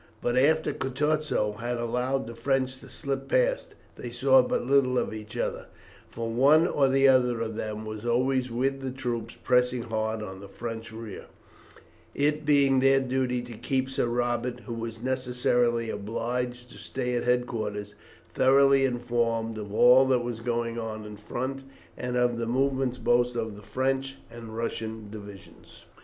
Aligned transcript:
But 0.19 0.35
after 0.35 0.73
Kutusow 0.73 1.59
had 1.59 1.77
allowed 1.77 2.25
the 2.25 2.33
French 2.33 2.79
to 2.79 2.89
slip 2.89 3.27
past 3.27 3.75
they 3.97 4.09
saw 4.09 4.41
but 4.41 4.65
little 4.65 4.97
of 4.97 5.13
each 5.13 5.37
other, 5.37 5.67
for 6.09 6.27
one 6.27 6.65
or 6.65 6.85
other 6.87 7.39
of 7.41 7.55
them 7.55 7.85
was 7.85 8.03
always 8.03 8.49
with 8.49 8.81
the 8.81 8.89
troops 8.89 9.37
pressing 9.43 9.83
hard 9.83 10.23
on 10.23 10.39
the 10.39 10.47
French 10.47 10.91
rear, 10.91 11.25
it 12.15 12.47
being 12.47 12.79
their 12.79 12.99
duty 12.99 13.43
to 13.43 13.53
keep 13.55 13.91
Sir 13.91 14.07
Robert, 14.07 14.61
who 14.61 14.73
was 14.73 15.03
necessarily 15.03 15.91
obliged 15.91 16.71
to 16.71 16.79
stay 16.79 17.13
at 17.13 17.23
headquarters, 17.25 17.93
thoroughly 18.33 18.85
informed 18.85 19.59
of 19.59 19.71
all 19.71 20.07
that 20.07 20.23
was 20.23 20.39
going 20.39 20.79
on 20.79 21.05
in 21.05 21.15
front, 21.15 21.61
and 21.95 22.17
of 22.17 22.39
the 22.39 22.47
movements 22.47 22.97
both 22.97 23.35
of 23.35 23.55
the 23.55 23.61
French 23.61 24.15
and 24.31 24.57
Russian 24.57 25.11
divisions. 25.11 25.85